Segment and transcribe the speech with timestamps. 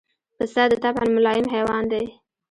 [0.37, 2.05] پسه د طبعاً ملایم حیوان دی.